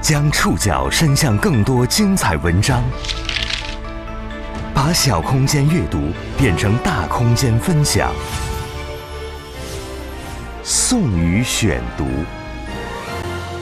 [0.00, 2.82] 将触角伸向更多精彩文章，
[4.72, 5.98] 把小空间阅读
[6.38, 8.10] 变成大空间分享。
[10.62, 12.06] 宋宇选读，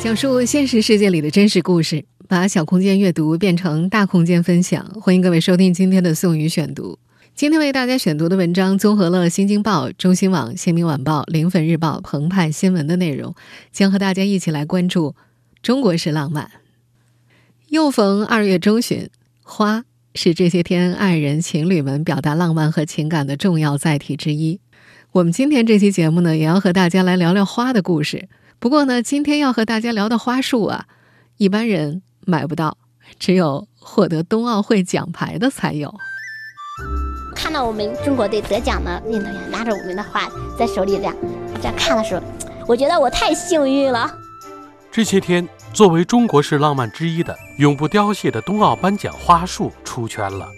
[0.00, 4.86] 讲述现实世界里的真实故事，把小空间阅读变成大空间分享。
[5.00, 7.00] 欢迎各位收听今天的宋宇选读。
[7.34, 13.34] 今天为大家选读的文章综合了《新京报》、中新网、新民晚报、临汾日报、澎湃新闻的内容，
[13.72, 15.16] 将和大家一起来关注。
[15.62, 16.50] 中国式浪漫，
[17.68, 19.10] 又逢二月中旬，
[19.42, 19.84] 花
[20.14, 24.60] 是这些天爱人情侣们表达浪漫和情感的重要载体之一。
[25.12, 28.28] 我们今天这期节目呢，也要和大家来聊聊花的故事。
[28.60, 30.86] 不过呢，今天要和大家聊的花束啊，
[31.36, 32.78] 一般人买不到，
[33.18, 35.92] 只有获得冬奥会奖牌的才有。
[37.34, 41.16] 看到我们中国队得奖的运动员拿着我们的花在手里这样
[41.56, 42.22] 这样看的时候，
[42.66, 44.12] 我觉得我太幸运了。
[44.90, 45.46] 这些天，
[45.78, 50.48] 作为中国式浪漫之一的永不凋谢的冬奥颁奖花束出圈了。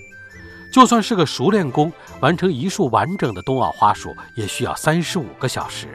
[0.72, 5.88] 就算是个熟练工，完成一束完整的冬奥花束也需要三十五个小时。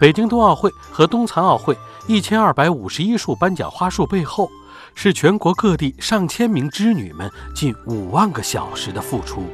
[0.00, 4.48] 北京冬奥会和冬残奥会一千二百五十一束颁奖花束背后，
[4.94, 9.44] 是全国各地上千名织女们近五万个小时的付出。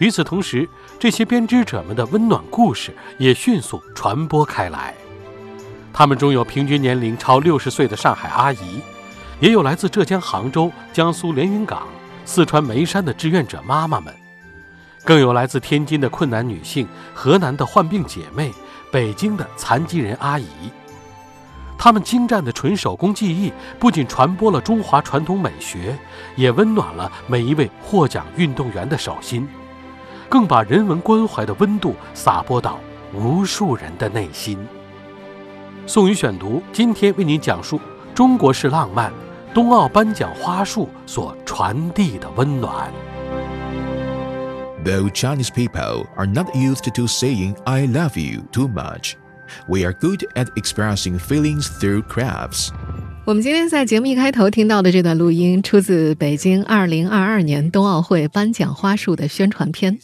[0.00, 4.92] 与此同时，这些编织者们的温暖故事也迅速传播开来。
[5.96, 8.80] 他们中有平均年龄超六十岁的上海阿姨，
[9.38, 11.84] 也有来自浙江杭州、江苏连云港、
[12.24, 14.12] 四川眉山的志愿者妈妈们，
[15.04, 18.52] 更有来自天津的困难女性、河南的患病姐妹、
[18.90, 20.48] 北京的残疾人阿姨。
[21.78, 25.96] 他们精湛的纯手工技艺不仅传播了中华传统美学，
[26.34, 29.46] 也温暖了每一位获奖运动员的手心，
[30.28, 32.80] 更把人文关怀的温度洒播到
[33.12, 34.58] 无数人的内心。
[35.86, 37.78] 宋宇选读，今天为您讲述
[38.14, 39.12] 中国式浪漫
[39.52, 42.90] 冬奥颁奖花束所传递的温暖。
[44.82, 49.12] Though Chinese people are not used to saying "I love you" too much,
[49.68, 52.70] we are good at expressing feelings through crafts.
[53.26, 59.98] 我们今天在节目一开头听到的这段录音，出自北京2022年冬奥会颁奖花束的宣传片。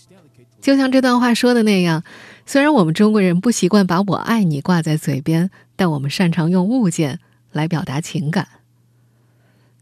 [0.60, 2.05] 就像这段话说的那样，
[2.44, 5.50] 虽然我们中国人不习惯把我爱你挂在嘴边。
[5.81, 7.21] 但我们擅长用物件
[7.53, 8.49] 来表达情感。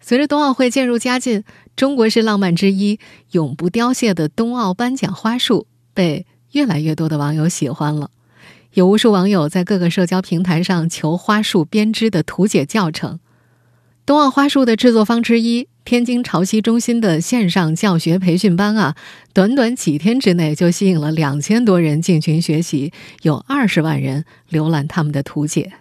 [0.00, 1.42] 随着冬奥会渐入佳境，
[1.74, 3.00] 中国式浪漫之一、
[3.32, 8.12] 永不凋谢的冬奥颁奖花束被越来越多的网友喜欢了。
[8.74, 13.18] 有无数网友在各个社交平台上求花束编织的图解教程。
[14.06, 18.94] 冬奥花束的制作方之一天津潮汐中心的线上教学培训班啊，
[19.34, 22.92] 短短几天之内就吸引了两千多人进群学习，
[23.22, 25.72] 有二十万人浏览他们的图解。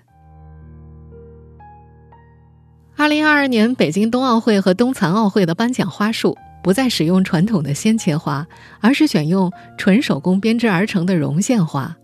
[3.00, 8.47] 二零二二年北京冬奥会和冬残奥会的颁奖花束不再使用传统的鲜切花，
[8.81, 11.96] 而是选用纯手工编织而成的绒线花。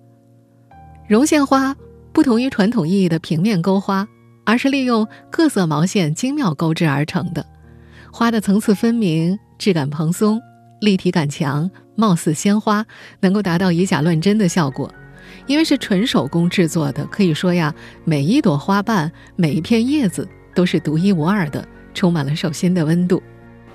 [1.07, 1.75] 绒线花
[2.13, 4.07] 不同于传统意义的平面钩花，
[4.45, 7.43] 而是利用各色毛线精妙钩织而成的。
[8.11, 10.39] 花的层次分明，质感蓬松，
[10.79, 12.85] 立体感强，貌似鲜花，
[13.19, 14.93] 能够达到以假乱真的效果。
[15.47, 17.73] 因为是纯手工制作的，可以说呀，
[18.05, 20.29] 每一朵花瓣，每一片叶子。
[20.53, 23.21] 都是独一无二的，充满了手心的温度。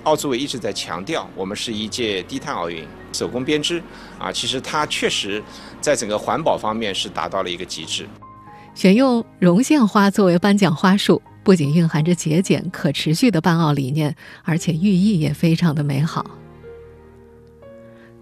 [0.03, 3.83] 奥组委一直在强调，我们是一届低碳奥运，手工编织
[4.17, 5.43] 啊，其实它确实
[5.81, 8.07] 在整个环保方面是达到了一个极致。
[8.73, 14.15] 选用绒线花作为颁奖花束，不仅蕴含着节俭可持续的办奥理念，
[14.45, 16.25] 而且寓意也非常的美好。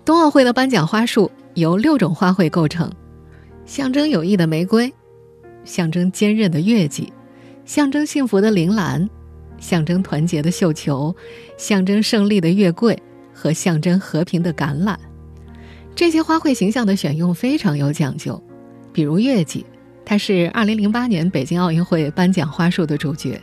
[0.04, 2.92] 冬奥会的颁奖花束由六种花卉构成：
[3.66, 4.92] 象征友谊的玫瑰，
[5.64, 7.14] 象征坚韧的月季。
[7.68, 9.08] 象征幸福的铃兰，
[9.60, 11.14] 象征团结的绣球，
[11.58, 12.98] 象征胜利的月桂
[13.34, 14.96] 和象征和平的橄榄，
[15.94, 18.42] 这些花卉形象的选用非常有讲究。
[18.94, 19.66] 比如月季，
[20.06, 23.40] 它是2008年北京奥运会颁奖花束的主角。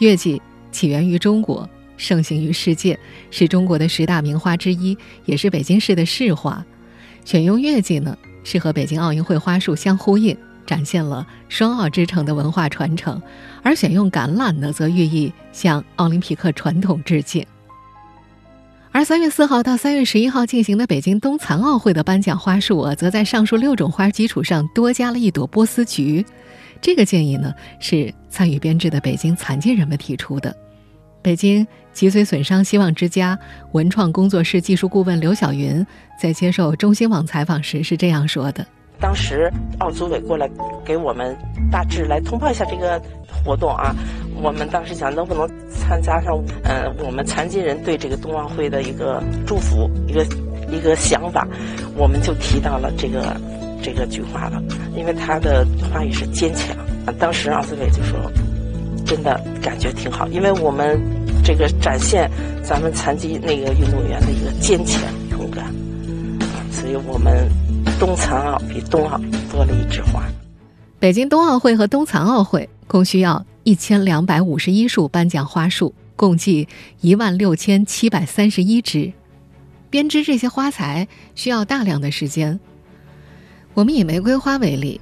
[0.00, 0.42] 月季
[0.72, 2.98] 起源于中国，盛行于世界，
[3.30, 6.66] 是中国的十大名花之一，也是北京市的市花。
[7.24, 10.36] 选用月季呢，是和北京奥运会花束相呼应。
[10.66, 13.22] 展现了双奥之城的文化传承，
[13.62, 17.46] 而选用橄榄呢，则寓意向奥林匹克传统致敬。
[18.92, 26.24] 而三月四号到三月十一号进行的北京冬残奥会的颁奖花束啊，则在上述六种花基础上多加了一朵波斯菊。
[26.80, 30.54] 这个建议呢，是参与编制的北京残疾人们提出的。
[31.22, 33.38] 北京脊髓损伤希望之家
[33.72, 35.84] 文创工作室技术顾问刘晓云
[36.20, 38.66] 在接受中新网采访时是这样说的。
[38.98, 40.48] 当时奥组委过来
[40.84, 41.36] 给我们
[41.70, 43.00] 大致来通报一下这个
[43.44, 43.94] 活动啊，
[44.42, 46.34] 我们当时想能不能参加上，
[46.64, 50.24] 呃，我们残疾人对这个冬奥会的一个祝福，一个
[50.70, 51.46] 一个想法，
[51.96, 53.36] 我们就提到了这个
[53.82, 54.62] 这个句话了，
[54.96, 56.76] 因为他的话语是坚强。
[57.18, 58.18] 当时奥组委就说，
[59.04, 60.98] 真的感觉挺好，因为我们
[61.44, 62.30] 这个展现
[62.62, 65.66] 咱们残疾那个运动员的一个坚强勇敢，
[66.72, 67.48] 所以我们。
[67.98, 69.18] 冬残奥比冬奥
[69.50, 70.22] 多了一枝花。
[70.98, 76.68] 北京冬奥会和冬残奥会共需要一千两百五十一束颁奖花束，共计
[77.00, 79.10] 一万六千七百三十一枝。
[79.88, 82.60] 编织这些花材需要大量的时间。
[83.72, 85.00] 我们以玫瑰花为例，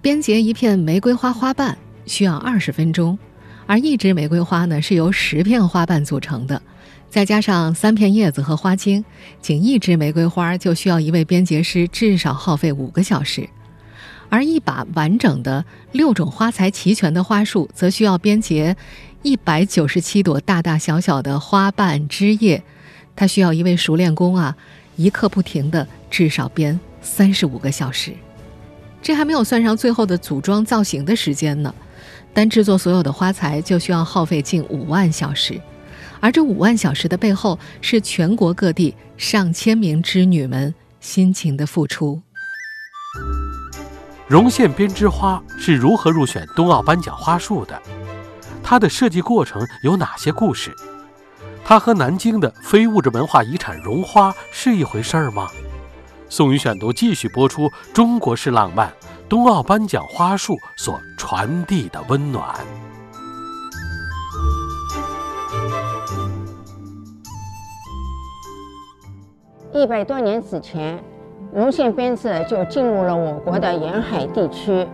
[0.00, 3.18] 编结一片玫瑰花花瓣需要二十分钟，
[3.66, 6.62] 而一支玫瑰花呢是由十片花瓣组成的。
[7.08, 9.04] 再加上三片叶子和花茎，
[9.40, 13.48] 仅一支玫瑰花就需要一位编结师至少耗费五个小时，
[14.28, 18.76] 而一把完整的六种花材齐全的花束，则需要编结
[19.22, 22.62] 一百九十七朵大大小小的花瓣枝叶，
[23.14, 24.54] 它需要一位熟练工啊，
[24.96, 28.12] 一刻不停的至少编三十五个小时，
[29.00, 31.74] 这还没有算上最后的组装造型的时间呢，
[32.34, 35.58] 单制作所有的花材就需要耗费近五万小时。
[36.20, 42.20] 而这五万小时的背后，是全国各地上千名织女们辛勤的付出。
[44.26, 47.80] 绒线编织花是如何入选冬奥颁奖花束的？
[48.62, 50.74] 它的设计过程有哪些故事？
[51.64, 55.48] 它和南京的非物质文化遗产绒花是一回事儿吗？
[56.28, 58.92] 宋宇选读继续播出中国式浪漫
[59.28, 62.56] 冬奥颁奖花束所传递的温暖。
[69.76, 70.98] 一百多年之前，
[71.52, 74.86] 绒线编织就进入了我国的沿海地区。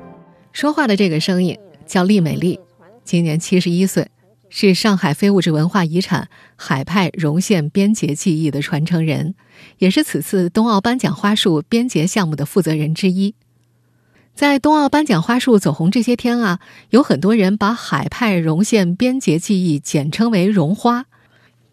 [0.51, 1.57] 说话的这个声音
[1.87, 2.59] 叫厉美丽，
[3.05, 4.09] 今年七十一岁，
[4.49, 9.37] 是上海非物质文化遗产海派绒线编结技艺的传承人，
[9.79, 13.37] 也是此次冬奥颁奖花束编结项目的负责人之一。
[14.35, 16.59] 在冬奥颁奖花束走红这些天啊，
[16.91, 21.05] 有很多人把海派绒线编结技艺简称为“绒花”。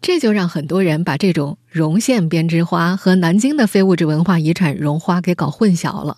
[0.02, 6.16] 这就让很多人把这种绒线编织花和南京的非物质文化遗产绒花给搞混淆了。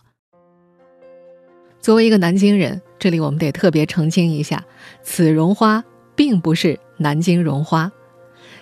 [1.81, 4.64] 作为一个南京人，这里我们得特别澄清一下，
[5.02, 5.82] 此绒花
[6.14, 7.90] 并不是南京绒花。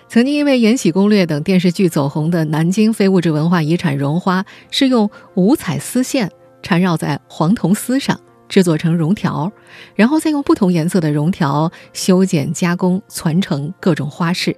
[0.07, 6.31] 曾经因为《延禧攻略》等电视剧走红的南京非物质文化遗产绒花，是用五彩丝线
[6.63, 8.19] 缠绕在黄铜丝上
[8.49, 9.51] 制作成绒条，
[9.93, 14.57] 然后再用不同颜色的绒条修剪加工，传成各种花式。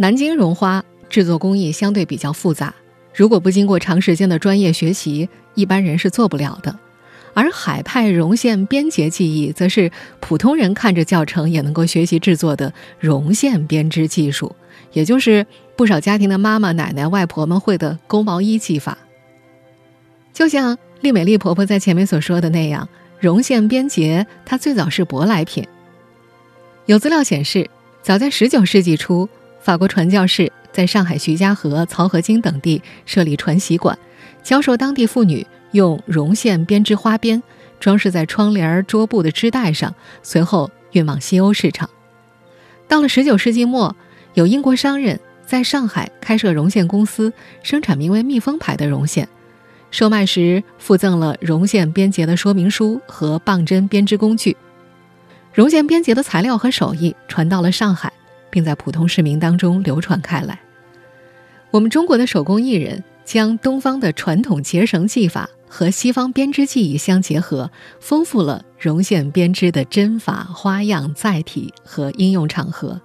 [0.00, 2.74] 南京绒花制作工艺相对比较复杂，
[3.14, 6.74] 如果不经过长时间的专业学习，一般人是做不了的。
[7.34, 14.56] 而海派绒线编结技艺，则是普通人看着教程也能够学习制作的绒线编织技术，
[14.94, 18.96] 也就是不少家庭的妈妈、奶奶、外婆们会的勾毛衣技法。
[20.32, 22.88] 就像丽美丽婆婆在前面所说的那样，
[23.18, 25.62] 绒线编结它最早是舶来品。
[26.86, 27.68] 有资料显示，
[28.00, 29.28] 早在19世纪初。
[29.60, 33.96] 法国传教士在上海徐家河、漕河泾等地设立传习馆，
[34.42, 37.42] 教授当地妇女用绒线编织花边，
[37.78, 41.88] 装饰在窗帘、桌布的织带上，随后运往西欧市场。
[42.88, 43.94] 到了19世纪末，
[44.34, 49.28] 有英国商人在上海开设绒线公司，生产名为“蜜蜂牌”的绒线，
[49.90, 54.56] 售卖时附赠了绒线编结的说明书和棒针编织工具。
[55.52, 58.12] 绒线编结的材料和手艺传到了上海。
[58.50, 60.60] 并在普通市民当中流传开来。
[61.70, 73.00] 我们中国的手工艺人将东方的传统结绳技法和西方编织技艺相结合，丰富了绒线编织的针法、花样、载体和应用场合。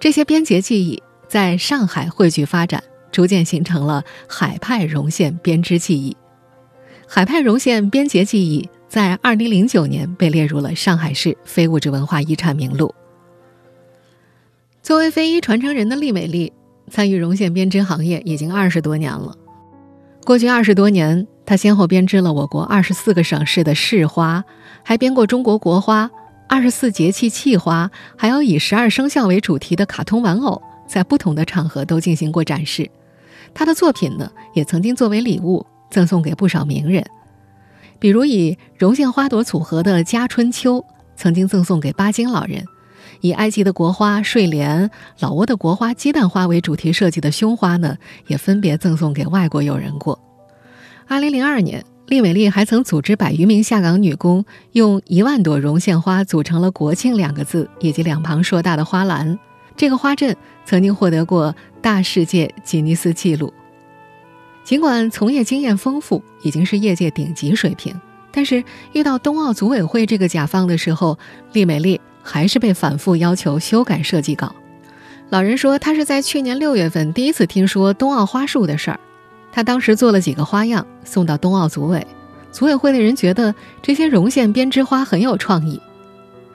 [0.00, 2.82] 这些编结技艺在上海汇聚发展，
[3.12, 6.16] 逐渐形成了海派绒线编织技艺。
[7.06, 12.92] 海派绒线编结技艺在2009年被列入了上海市非物质文化遗产名录。
[14.82, 16.52] 作为非遗传承人的厉美丽，
[16.90, 19.36] 参与绒线编织行业已经二十多年了。
[20.24, 24.42] 过去二十多年，她先后编织了我国二十四个省市的市花，
[24.82, 26.10] 还编过中国国花、
[26.48, 32.90] 二十四节气气花，还有以十二生肖为主题的卡通玩偶，在不同的场合都进行过展示。
[33.52, 37.04] 她的作品呢，也曾经作为礼物赠送给不少名人，
[37.98, 40.82] 比如以绒线花朵组合的家春秋，
[41.16, 42.64] 曾经赠送给巴金老人。
[43.20, 47.96] 以埃及的国花睡莲、老挝的国花鸡蛋花为主题设计的胸花呢，
[48.26, 50.18] 也分别赠送给外国友人过。
[51.06, 59.38] 二零零二年，丽美丽还曾组织百余名下岗女工，用一万朵绒线花组成了“国庆”两个字以及两旁硕大的花篮。
[59.76, 63.52] 这个花阵曾经获得过大世界吉尼斯纪录。
[64.62, 67.98] 尽管从业经验丰富，已经是业界顶级水平，
[68.30, 68.62] 但是
[68.92, 71.18] 遇到冬奥组委会这个甲方的时候，
[71.52, 74.54] 丽美丽还是被反复要求修改设计稿。
[75.28, 78.98] 老人说，他是在去年六月份第一次听说冬奥花束的事儿。
[79.52, 82.06] 他当时做了几个花样送到冬奥组委，
[82.52, 85.80] 组委会的人觉得这些绒线编织花很有创意。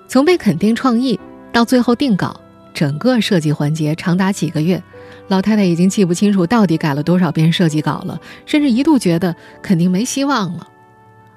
[0.07, 1.19] 从被肯定创意
[1.51, 2.39] 到最后定稿，
[2.74, 4.81] 整个设计环节长达几个月。
[5.27, 10.67] 老太太已经记不清楚到底改了多少遍设计稿了，甚至一度觉得肯定没希望了。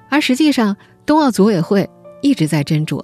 [0.09, 1.89] 而实际上，冬奥组委会
[2.21, 3.03] 一直在斟酌，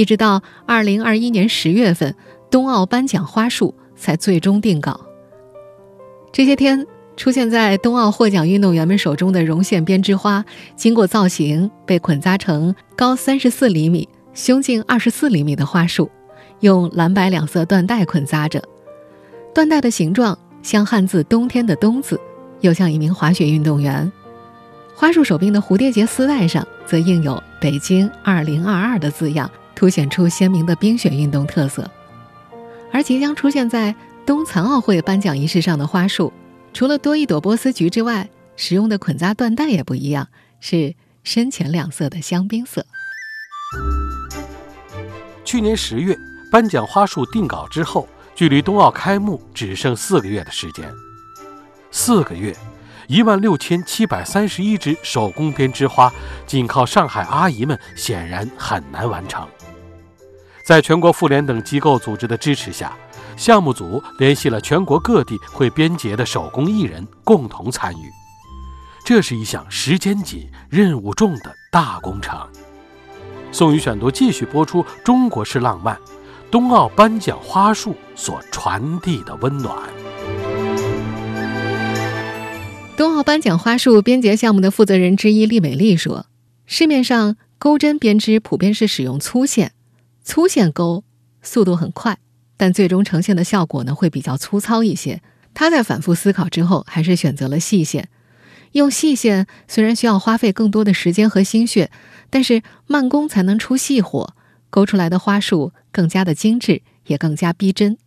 [0.00, 2.14] 一直到二零二一年十月份，
[2.50, 4.98] 冬奥颁奖花束才最终定稿。
[6.32, 6.86] 这些天。
[7.16, 10.42] 出现在冬奥获奖运动员们手中的绒线编织花，
[10.74, 16.10] 经过造型被捆扎成高三十四厘米、胸径二十四厘米的花束，
[16.60, 18.62] 用蓝白两色缎带捆扎着。
[19.54, 22.18] 缎带的形状像汉字“冬天”的“冬”字，
[22.62, 24.10] 又像一名滑雪运动员。
[24.94, 29.50] 花束手柄的蝴蝶结丝带上则印有“北京二零二二”的字样，
[29.80, 31.90] 凸显出鲜明的冰雪运动特色。
[32.92, 33.96] 而即将出现在
[34.26, 36.30] 冬残奥会颁奖仪式上的花束。
[36.74, 40.28] 除了多一朵波斯菊之外，使用的捆扎缎带也不一样，
[40.60, 40.94] 是
[41.24, 42.84] 深浅两色的香槟色。
[45.46, 46.14] 去年十月
[46.52, 50.84] 颁奖花束定稿之后，距离冬奥开幕只剩四个月的时间。
[51.90, 52.54] 四个月，
[53.06, 56.12] 一万六千七百三十一支手工编织花，
[56.46, 59.48] 仅靠上海阿姨们显然很难完成。
[60.70, 62.96] 在全国妇联等机构组织的支持下。
[63.36, 68.08] 项目组联系了全国各地会编结的手工艺人，共同参与。
[69.04, 72.38] 这是一项时间紧、任务重的大工程。
[73.50, 75.96] 宋宇选读继续播出《中国式浪漫》，
[76.52, 79.76] 冬奥颁奖花束所传递的温暖。
[82.96, 86.26] 冬奥颁奖花束编结项目的负责人之一厉美丽说
[86.64, 89.72] ：“市面上钩针编织普遍是使用粗线，
[90.30, 91.02] 粗线钩
[91.42, 92.16] 速度很快。”
[92.56, 95.20] 但最终呈现的效果呢，会比较粗糙一些。
[95.52, 98.08] 他在反复思考之后，还是选择了细线。
[98.72, 101.90] 用细线虽然需要花费更多的时间和心血，
[102.28, 104.36] 但是慢工才能出细活，
[104.68, 107.98] 勾出来的花束更加的精致，也更加逼真。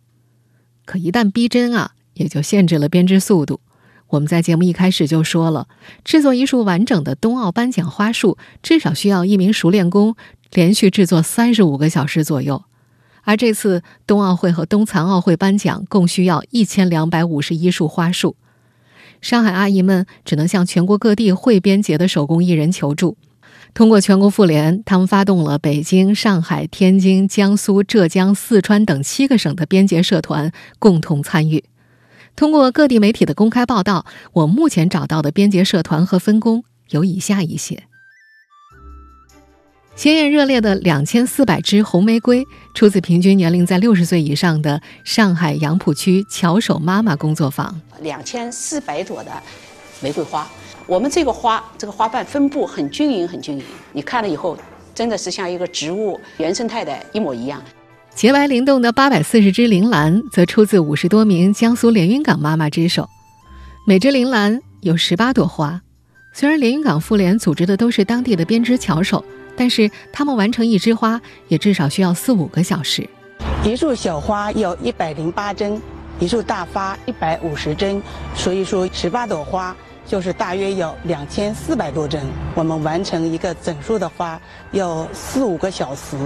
[0.86, 3.60] 可一旦逼真啊，也就限制了编织速度。
[4.08, 5.66] 我们在节目一开始就说了，
[6.04, 10.14] 制作一束完整的冬奥颁奖花束，至少需要一名熟练工
[10.52, 12.64] 连续制作三十五个小时左右。
[13.22, 18.36] 而这次冬奥会和冬残奥会颁奖共需要一千两百五十一束花束，
[19.20, 23.16] 上海阿姨们只能向全国各地会编结的手工艺人求助。
[23.72, 31.64] 通过全国妇联，他们发动了北京、上海、天津、江苏、浙江、四川等七个省的编结社团共同参与。
[32.36, 37.84] 通过各地媒体的公开报道，我目前找到的编结社团和分工有以下一些。
[39.94, 47.80] 鲜艳热烈的两千四百支红玫瑰，出自平均年龄在六十岁以上的上海杨浦区巧手妈妈工作坊。
[48.00, 49.30] 两千四百朵的
[50.00, 50.44] 玫瑰花，
[50.86, 53.64] 我们这个花，这个花瓣分布很均匀，很均匀。
[53.92, 54.58] 你看了以后，
[54.92, 57.62] 真的是像一个植物原生态的一模一样。
[58.14, 63.08] 洁白灵动的八百四十支铃兰，则出自五十多名江苏连云港妈妈之手。
[63.86, 65.80] 每只铃兰有十八朵花。
[66.32, 69.24] 虽然连云港妇联组织的都是当地的编织巧手。
[69.56, 73.08] 但是他们完成一枝花也至少需要四五个小时。
[73.64, 75.80] 一束小花要一百零八针，
[76.18, 78.02] 一束大花一百五十针，
[78.34, 79.74] 所以说十八朵花
[80.06, 82.20] 就是大约要两千四百多针。
[82.54, 84.40] 我们完成一个整束的花
[84.72, 86.16] 要四五个小时。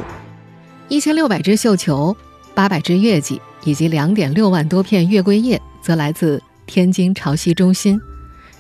[0.88, 2.16] 一千六百只绣球，
[2.54, 8.00] 八百只月季，以及两点六万多片月桂叶，则来自天津潮汐中心。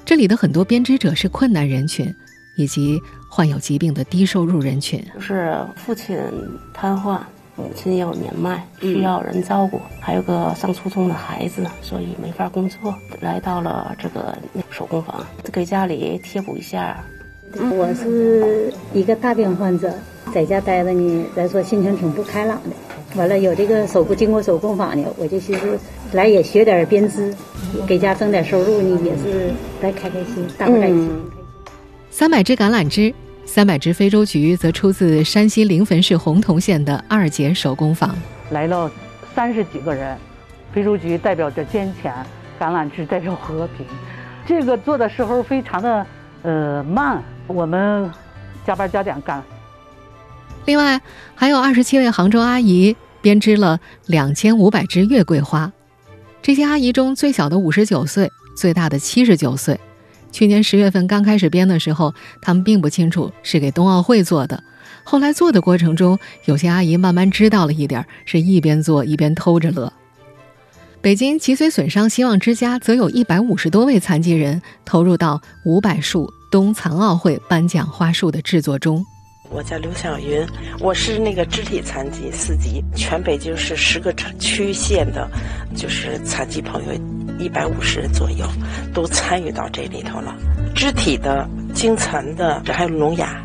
[0.04, 2.14] 这里的很多编织者是困难人群，
[2.56, 3.00] 以及。
[3.30, 6.18] 患有疾病的低收入人群，就是父亲
[6.72, 7.20] 瘫痪，
[7.56, 14.36] 母亲也有年迈，需要人照顾，还有个上初中的孩子，所以没法工作，来到了这个
[14.70, 17.04] 手工坊，给家里贴补一下。
[17.56, 19.92] 我是一个大病患者，
[20.34, 22.76] 在家待着呢，咱说心情挺不开朗的。
[23.16, 25.78] 完了有这个手工，经过手工坊呢，我就寻思
[26.12, 27.34] 来也学点编织，
[27.86, 29.50] 给家挣点收入呢，也是
[29.80, 31.10] 来开开心，大伙在一起。
[32.10, 33.14] 三百只橄榄枝，
[33.46, 38.14] 三百只非洲菊，则出自山西临汾市洪洞县的二姐手工坊。
[38.50, 38.90] 来了
[39.34, 40.16] 三十几个人，
[40.72, 42.12] 非洲菊代表着坚强，
[42.60, 43.86] 橄榄枝代表和平。
[44.46, 46.06] 这个做的时候非常的
[46.42, 48.08] 呃慢，我们
[48.64, 49.42] 加班加点干。
[50.66, 51.00] 另外，
[51.34, 55.72] 还有二十七位杭州阿姨编织了两千五百支月桂花。
[56.42, 59.80] 这些阿姨中，最小的五十九岁，最大的七十九岁。
[60.30, 64.62] 去年十月份刚开始编的时候，他们并不清楚是给冬奥会做的。
[65.02, 69.90] 后来做的过程中，有些阿姨慢慢知道了一点，是一边做一边偷着乐。
[71.00, 79.04] 北京脊髓损伤希望之家则有一百五十多位残疾人投入到五百束冬残奥会颁奖花束的制作中。
[79.48, 80.44] 我叫刘晓云，
[80.80, 85.30] 我是那个肢体残疾四级，全北京市十个区县的，
[85.74, 86.92] 就是残疾朋友
[87.38, 88.44] 一百五十人左右
[88.92, 90.36] 都参与到这里头了。
[90.74, 93.40] 肢体的、精残的，这还有聋哑。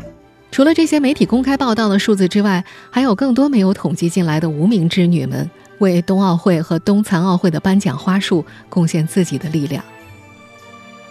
[0.50, 5.48] 除了这些媒体公开报道的数字之外，还有更多没有统计进来的无名之女们，
[5.84, 9.84] 为冬奥会和冬残奥会的颁奖花束贡献自己的力量。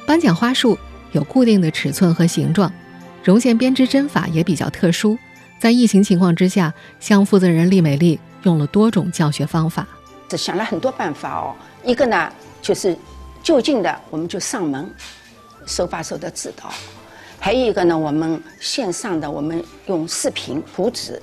[0.06, 0.78] 颁奖花束
[1.12, 2.72] 有固定的尺寸和形状。
[3.24, 5.18] 绒线编织针法也比较特殊，
[5.58, 9.88] 在疫情情况之下，项负责人厉美丽用了多种教学方法，
[10.30, 11.56] 是想了很多办法哦。
[11.86, 12.30] 一个呢，
[12.62, 12.98] 就是
[13.42, 14.94] 就近的，我们就上门，
[15.66, 16.68] 手把手的指导；
[17.40, 21.22] 还有一个呢，我们线上的，我们用视频图纸。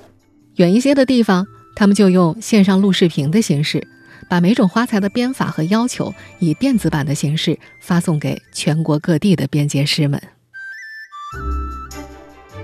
[0.54, 1.46] 远一些的地方，
[1.80, 3.88] 他们就用线上录视频的形式，
[4.28, 10.22] 把每种花材的编法和要求以电子版的形式发送给全国各地的编结师们。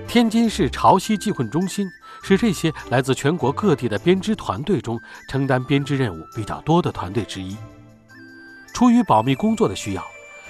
[0.06, 1.88] 天津市潮汐技混中心
[2.22, 7.56] 是这些来自全国各地的编织团队中承担编织任务比较多的团队之一。
[8.74, 10.04] 出于保密工作的需要，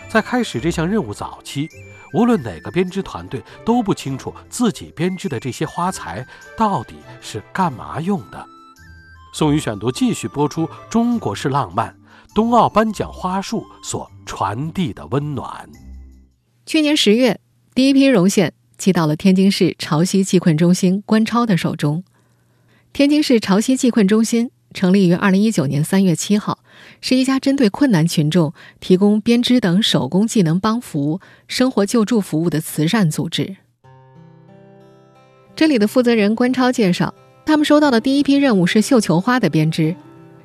[0.09, 1.69] 在开始这项任务早期，
[2.15, 8.45] 无论哪个编织团队都不清楚自己编织的这些花材到底是干嘛用的。
[9.37, 11.95] 宋宇选读继续播出：中国式浪漫，
[12.35, 15.69] 冬奥颁奖花束所传递的温暖。
[16.65, 17.39] 去年十月，
[17.75, 18.55] 第一批绒线。
[18.79, 22.03] 寄到了天津市潮汐济困中心关超的手中。
[22.95, 26.61] 天津市潮汐济困中心成立于二零一九年三月七号，
[27.03, 33.57] 是一家针对困难群众提供编织等手工技能帮扶、生活救助服务的慈善组织。
[35.55, 37.15] 这里的负责人关超介绍，
[37.47, 39.95] 他们收到的第一批任务是绣球花的编织。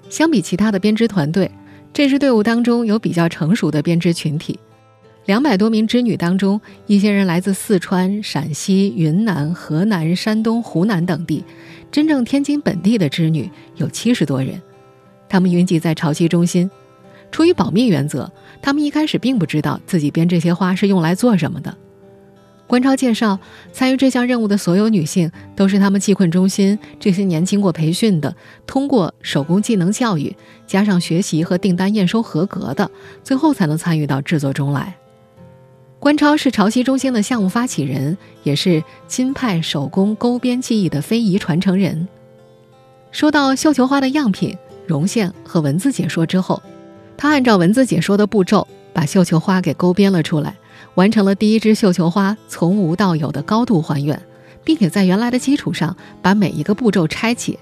[0.07, 1.49] 相比其他的编织团队，
[1.91, 4.59] 这支队伍当中有比较成熟的编织群体。
[5.25, 11.43] 两百多名织女当中，一些人来自四川、陕西、云南、河南、山东、湖南等地，
[11.91, 14.61] 真正天津本地的织女有七十多人。
[15.27, 16.69] 他们云集在潮汐中心，
[17.31, 21.75] 出于保密原则，他们一开始并不知道自己编这些花是用来做什么的。
[22.71, 23.37] 关超介绍，
[23.73, 28.33] 参与这项任务的所有女性都是他们济困中心这些年经过培训的，
[28.65, 30.33] 通过手工技能教育
[30.65, 32.89] 加上学习和订单验收合格的，
[33.25, 34.95] 最后才能参与到制作中来。
[35.99, 42.07] 关超是潮汐中心的项目发起人，也是金派手工钩编技艺的非遗传承人。
[43.11, 44.55] 说到绣球花的样品、
[44.87, 46.63] 绒线和文字解说之后，
[47.17, 50.55] 他按照文字解说的步骤，把绣球花给钩编了出来，
[51.01, 54.21] 完成了第一支绣球花从无到有的高度还原，
[54.63, 57.57] 并且在原来的基础上把每一个步骤拆解。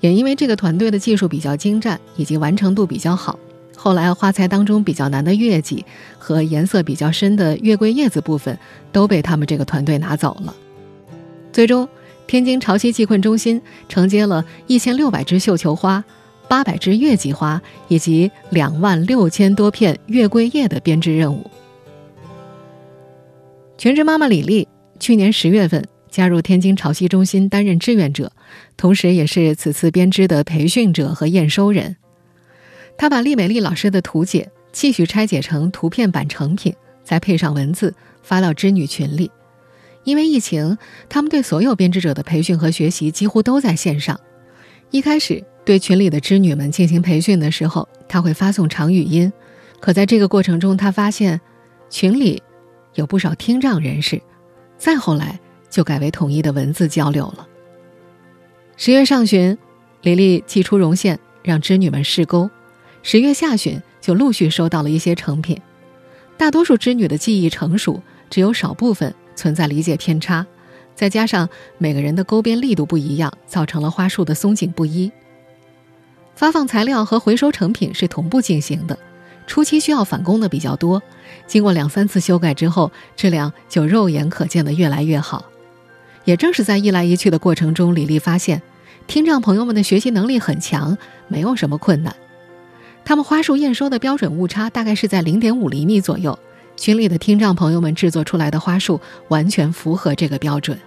[0.00, 3.38] 也因为这个团队的技术比较精湛，以及完成度比较好。
[3.76, 5.84] 后来，花材当中比较难的月季
[6.18, 8.58] 和颜色比较深的月桂叶子部分
[8.90, 10.52] 都被他们这个团队拿走了。
[11.52, 11.88] 最终，
[12.26, 16.02] 天津潮汐济困中心承接了一千六百支绣球花、
[16.48, 21.48] 八百支月季花以及两万六千多片月桂叶的编织任务。
[23.84, 24.66] 全职妈妈李丽
[24.98, 28.32] 去年十月份加入天津潮汐中心担任志愿者，
[28.78, 31.94] 同时也是此次编织的培训者和验收人。
[32.96, 39.30] 她把厉美丽老师的图解继续拆解成图片版成品，再配上文字发到织女群里。
[40.04, 40.78] 因为疫情，
[41.10, 44.18] 他们对所有编织者的培训和学习几乎都在线上。
[44.92, 49.30] 一开始对群里的织女们进行培训的时候，他会发送长语音。
[49.78, 51.38] 可在这个过程中，他发现
[51.90, 52.42] 群里
[52.94, 54.20] 有不少听障人士。
[54.76, 55.38] 再后来
[55.70, 57.46] 就改为统一的文字交流了。
[58.76, 59.56] 十月上旬，
[60.02, 62.50] 李丽寄出绒线让织女们试钩。
[63.02, 65.60] 十月下旬就陆续收到了一些成品，
[66.36, 70.46] 大多数织女的技艺成熟，只有少部分存在理解偏差，
[70.94, 75.10] 再加上每个人的钩边力度不一样，造成了花束的松紧不一。
[76.34, 78.98] 发放材料和回收成品是同步进行的，
[79.46, 81.02] 初期需要返工的比较多，
[81.46, 85.44] 经过两三次修改之后，质量就肉眼可见的越来越好。
[86.24, 88.62] 也正是在一来一去的过程中，李丽发现，
[89.06, 90.96] 听障朋友们的学习能力很强，
[91.28, 92.16] 没有什么困难。
[93.04, 96.38] 他们花束验收的标准误差大概是在零点五厘米左右，
[96.74, 100.78] 群里的听障朋友们制作出来的花束完全符合这个标准。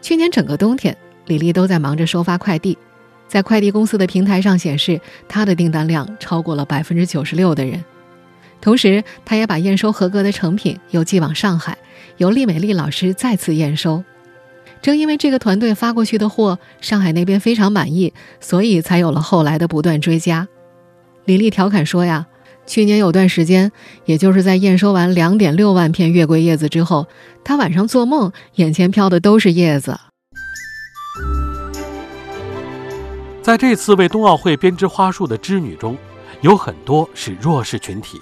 [0.00, 2.78] 去年整个冬天，李丽都在忙着收发快递，
[3.26, 7.84] 在快递公司的平台上显示，他的订单量超过了百分之九十六的人。
[8.60, 11.76] 同时，他也把验收合格的成品又寄往上海，
[12.16, 14.02] 由厉美丽老师再次验收。
[14.80, 20.46] 正因为这个团队发过去的货，上海那边非常满意，所以才有了后来的不断追加。
[21.24, 22.26] 李丽调侃说：“呀，
[22.66, 23.72] 去年有段时间，
[24.04, 27.06] 也就是在验收完两点六万片月桂叶子之后，
[27.42, 29.98] 她晚上做梦，眼前飘的都是叶子。”
[33.44, 35.98] 在这次为冬奥会编织花束的织女中，
[36.40, 38.18] 有很多是弱势群体，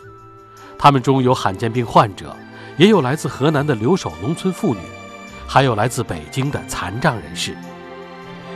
[0.77, 2.35] 他们中有罕见病患者，
[2.77, 4.81] 也有来自河南的留守农村妇女。
[5.47, 7.57] 还有来自北京的残障人士，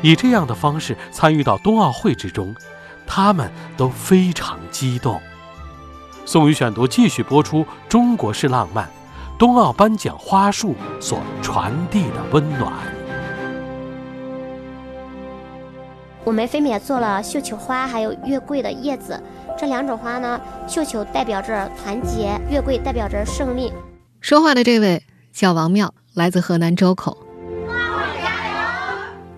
[0.03, 2.53] 以这样的方式参与到冬奥会之中，
[3.07, 5.23] 他们都非常激动。
[6.25, 8.91] 宋宇选读继续播出：中国式浪漫，
[9.39, 12.96] 冬奥颁奖花束所传递的温暖。
[16.27, 19.23] 我们分别做了绣球花，还有月桂的叶子。
[19.57, 23.73] 这两种花呢，绣球代表着团结，月桂代表着胜利。
[24.21, 25.95] 说话的这位叫王妙。
[26.15, 27.19] 来自河南周口。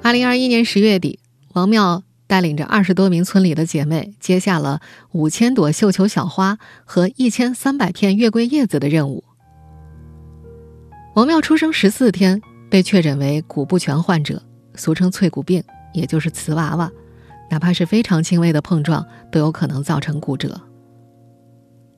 [0.00, 1.18] 二零二一年十月底，
[1.54, 9.24] 王妙带领着二十多名村里的姐妹，接下了五千朵绣球小花和一千三百片月桂叶子的任务。
[11.16, 14.40] 王妙出生十四天，被确诊为骨不全患者，
[14.76, 16.90] 俗称脆骨病，也就是瓷娃娃，
[17.50, 20.60] 哪怕是非常轻微的碰撞，都有可能造成骨折。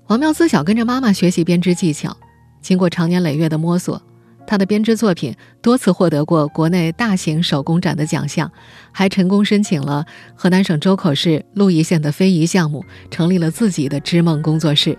[0.08, 2.16] 王妙自小跟着妈妈学习编织技巧，
[2.60, 4.00] 经过长年累月的摸索。
[4.46, 8.50] 他的编织作品多次获得过国内大型手工展的奖项，
[8.90, 14.98] 还成功申请了河南省周口市鹿邑县的非遗项目，成立了自己的织梦工作室。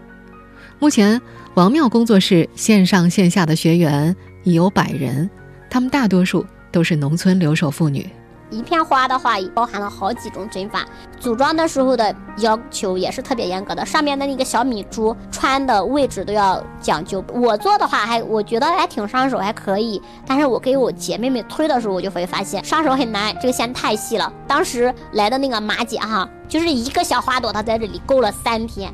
[0.80, 1.22] 目前，
[1.56, 5.30] 王庙工作室线上线下的学员已有百人，
[5.70, 8.08] 他们大多数都是农村留守妇女。
[8.52, 10.86] 一片花的话，包含了好几种针法。
[11.20, 17.24] 组装的时候的要求也是特别严格的，上面的那个小米珠穿的位置都要讲究。
[17.34, 20.02] 我做的话，还我觉得还挺上手，还可以。
[20.28, 24.32] 但是我给我姐妹们推的时候，我就会发现上手很难，这个线太细了。
[24.48, 28.94] 当时来的那个马姐哈，就是一个小花朵，她在这里勾了三天。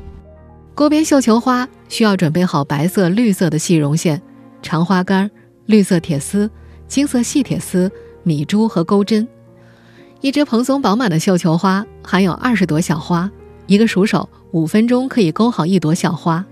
[0.74, 4.22] 钩边绣球花需要准备好白色、绿色的细绒线、
[4.62, 5.28] 长花杆、
[5.66, 6.48] 绿色铁丝、
[6.86, 7.90] 金色细铁丝、
[8.22, 9.26] 米珠和钩针。
[10.20, 13.30] 一只蓬松饱满的绣球花含有二十朵小花，
[13.66, 16.44] 一个熟手五分钟可以勾好一朵小花。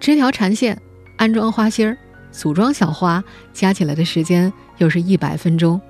[0.00, 0.80] 织条缠线、
[1.16, 1.96] 安装花芯儿、
[2.32, 3.22] 组装小花，
[3.52, 5.80] 加起来的时间又是一百分钟。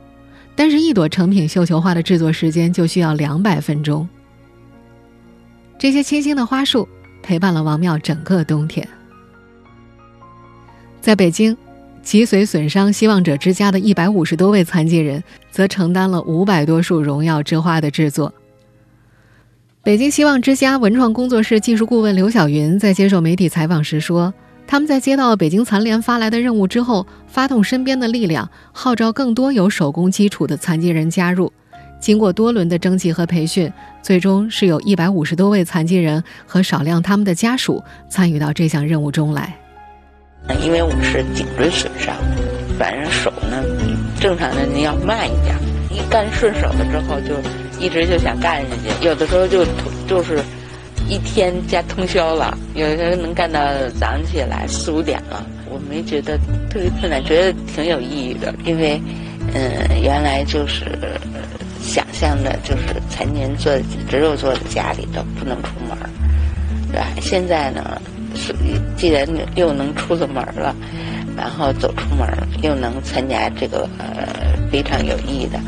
[0.54, 4.06] 但是，一朵成品绣球花的制作时间就需要两百分钟。
[5.78, 6.86] 这些清新的花束
[7.22, 8.86] 陪伴了王庙整个冬天。
[11.00, 11.56] 在北京。
[12.10, 18.34] 脊髓损伤希望者之家的一百五十多位残疾人，则承担了五百多束荣耀之花的制作。
[19.84, 24.34] 北京希望之家文创工作室技术顾问刘晓云在接受媒体采访时说
[24.66, 31.52] ：“他们在接到北京残联发来的任务之后，发动身边的力量，号召更多有手工基础的残疾人加入。
[32.00, 39.56] 经过多轮的征集和培训，最终是有一百五十多位残疾人和少量他们的家属参与到这项任务中来。”
[40.62, 42.14] 因为我是颈椎损伤，
[42.78, 43.64] 反正手呢
[44.20, 45.54] 正常的人要慢一点。
[45.90, 47.34] 一干顺手了之后，就
[47.84, 49.06] 一直就想干下去。
[49.06, 49.64] 有的时候就
[50.06, 50.38] 就是
[51.08, 53.60] 一天加通宵了，有的时候能干到
[53.98, 55.44] 早上起来四五点了。
[55.68, 56.36] 我没觉得
[56.68, 58.54] 特别困难，觉得挺有意义的。
[58.64, 59.00] 因为
[59.54, 60.84] 嗯，原来就是
[61.82, 63.72] 想象的就是残疾人坐
[64.08, 65.96] 只有坐在家里头，不能出门，
[66.92, 67.06] 对吧？
[67.20, 68.00] 现在呢？
[68.34, 68.54] 是，
[68.96, 70.74] 既然又能出了门了，
[71.36, 72.26] 然后走出门，
[72.62, 75.60] 又能参加这个呃非常有意义的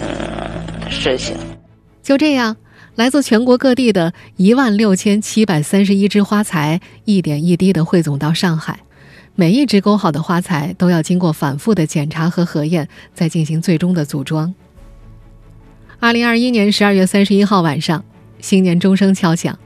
[0.00, 1.36] 嗯事情。
[2.02, 2.56] 就这样，
[2.94, 8.80] 来自全国各地的一万六千七百三十一枝花材，一点一滴的汇总到上海。
[9.34, 14.52] 每一只钩好的花材都要经过反复的检查和核验，再进行最终的组装。
[16.00, 18.04] 二零二一年十二月三十一号晚上，
[18.40, 19.56] 新年钟声敲响。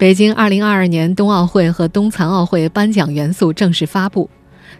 [0.00, 4.30] 北京二零二二年冬奥会和冬残奥会颁奖元素正式发布，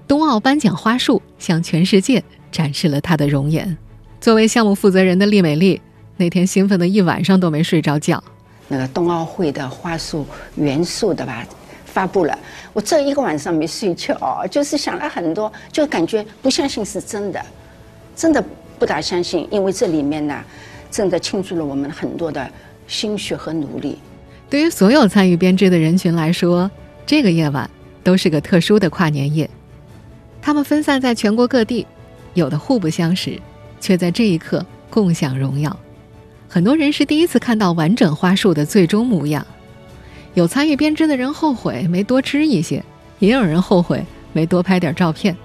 [0.08, 3.76] 冬奥颁奖花束向全世界展示了它的容颜。
[4.18, 5.78] 作为项目负责人的厉美丽，
[6.16, 8.24] 那天兴奋的一晚上都没睡着觉。
[8.66, 10.24] 那个冬奥会的花束
[10.56, 11.46] 元素的吧，
[11.84, 12.38] 发布了，
[12.72, 17.44] 我这一个晚上没睡觉，就是想了很多，就感觉不相信是真的，
[18.16, 18.42] 真的
[18.78, 20.42] 不大相信，因为这里面呢，
[20.90, 22.50] 真的倾注了我们很多的
[22.86, 23.98] 心血和努力。
[24.50, 26.68] 对于所有参与编织的人群来说，
[27.06, 27.70] 这个夜晚
[28.02, 29.48] 都是个特殊的跨年夜。
[30.42, 31.86] 他们分散在全国各地，
[32.34, 33.40] 有的互不相识，
[33.80, 35.74] 却在这一刻共享荣耀。
[36.48, 39.46] 很多人是第一次看到完整花束的最终模样。
[40.34, 42.82] 有参与编织的人后悔没多织一些，
[43.20, 45.36] 也有人后悔没多拍点照片。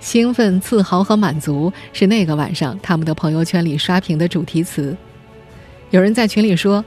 [0.00, 4.94] 兴奋、自豪和满足是那个晚上他们的朋友圈里刷屏的主题词。
[5.90, 6.84] 有人在群里说，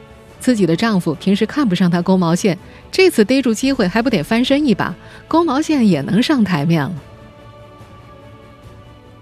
[0.48, 2.58] 自己的丈夫平时看不上她勾毛线，
[2.90, 4.96] 这次逮住机会还不得翻身一把，
[5.28, 6.94] 勾毛线也能上台面了。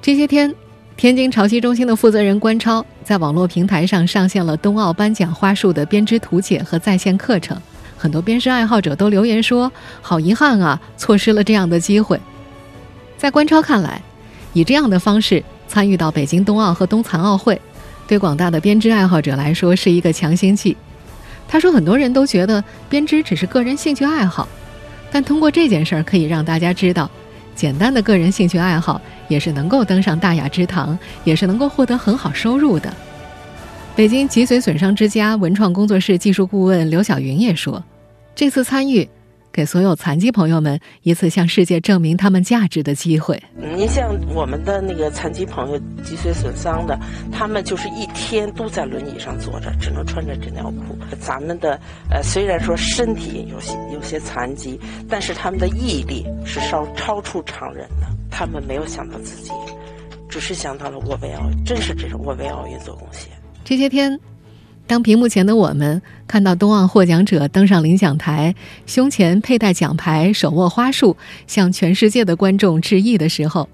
[0.03, 0.53] 这些天，
[0.95, 7.59] 天津潮汐中心的负责人关超在网络平台上上线了冬奥颁奖花束的编织图解和在线课程。
[7.97, 9.71] 很多编织爱好者都留言说
[10.03, 12.21] ：“好遗憾啊，错失了这样的机会。”
[13.17, 13.99] 在关超看来，
[14.53, 17.59] 以这样的方式参与到北京冬奥和冬残奥会，
[18.05, 20.77] 对广大的编织爱好者来说是一个强心剂。
[21.47, 24.47] 他说：“很多人都觉得编织只是个人兴趣爱好，
[25.11, 27.09] 但通过这件事儿，可以让大家知道，
[27.55, 32.93] 简单的个人兴趣爱好也是能够登上大雅之堂，也是能够获得很好收入的。”
[33.95, 37.81] 北京脊髓损伤之家文创工作室技术顾问刘晓云也说。
[38.35, 39.07] 这次参与，
[39.55, 43.41] 给所有残疾朋友们一次向世界证明他们价值的机会。
[43.57, 46.99] 您像我们的那个残疾朋友，脊髓损伤的，
[47.31, 50.97] 他们就是一天都在轮椅上坐着，只能穿着纸尿裤。
[51.21, 51.79] 咱们的
[52.11, 58.07] 呃，虽然说身体有些有些残疾，但是他们的毅力是超超出常人的。
[58.29, 59.51] 他们没有想到自己，
[60.27, 63.29] 只是想到了我为奥，真是这种我为奥运做贡献。
[63.63, 64.19] 这些天。
[64.87, 68.53] 当屏幕前的我们看到冬奥获奖者登上领奖台，
[68.85, 71.17] 胸前佩戴奖牌，手握花束，
[71.47, 73.67] 向全世界的观众致意的时候，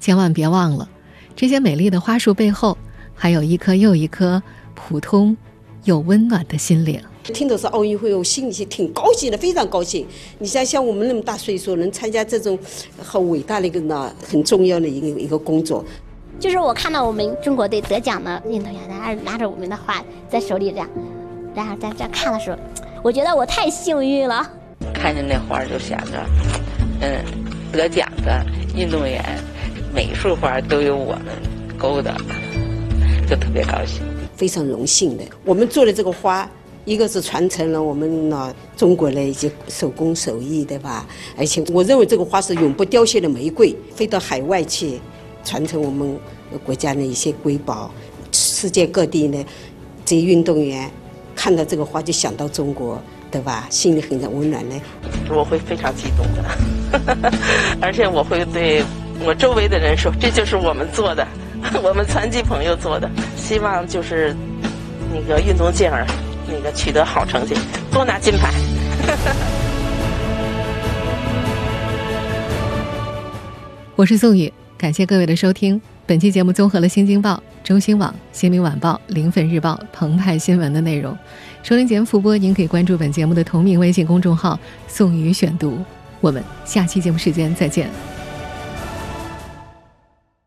[0.00, 0.88] 千万别忘了，
[1.36, 2.78] 这些美丽的花束背后，
[3.14, 4.42] 还有一颗又一颗
[4.74, 5.36] 普通
[5.84, 6.98] 又温暖的心灵。
[7.24, 10.06] 听到是奥运会，我心里挺高兴的，非常高兴。
[10.38, 12.58] 你像像我们那么大岁数，能参加这种
[12.98, 15.84] 很伟大的一个呢，很重要的一个一个工作。
[16.40, 20.88] 就是我看到我们中国队得奖的运动员拿拿着我们的花在手里这样，
[21.54, 22.58] 然后在这看的时候，
[23.02, 24.46] 我觉得我太幸运了。
[24.92, 26.24] 看见那花就想着，
[27.00, 27.24] 嗯，
[27.72, 28.44] 得奖的
[28.76, 29.22] 运动员
[29.94, 31.24] 每一束花都有我们
[31.78, 32.14] 勾的，
[33.28, 34.02] 就特别高兴。
[34.36, 36.48] 非常荣幸的，我们做的这个花，
[36.84, 41.06] 一个是传承了我们呢中国的一些手工手艺，对吧？
[41.38, 45.00] 而且我认为这个花是永不凋谢的玫瑰，飞到海外去。
[45.44, 46.18] 传承我们
[46.64, 47.90] 国家的一些瑰宝，
[48.32, 49.44] 世界各地呢，
[50.04, 50.90] 这些运动员
[51.36, 53.66] 看到这个花就想到中国，对吧？
[53.70, 54.74] 心里很温暖呢。
[55.28, 56.44] 我会非常激动的，
[57.80, 58.82] 而且我会对
[59.24, 61.26] 我周围的人说：“这就是我们做的，
[61.82, 64.34] 我们残疾朋友做的。”希望就是
[65.12, 66.06] 那个运动健儿
[66.48, 67.54] 那个取得好成绩，
[67.92, 68.52] 多拿金牌。
[73.96, 74.52] 我是宋宇。
[74.76, 75.80] 感谢各位的收听。
[76.06, 81.16] 本期节目综合了《新京报》、中新网、新民晚报、零粉日报、澎湃新闻的内容。
[81.62, 85.78] 收听节目复播，您可以关注本节目的同名微信公众号“宋宇选读”。
[86.20, 88.13] 我们下期节目时间再见。